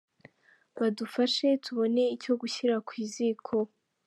Badufashe 0.77 1.47
tubone 1.63 2.03
icyo 2.15 2.33
gushyira 2.41 2.75
ku 2.87 2.93
ziko. 3.11 3.55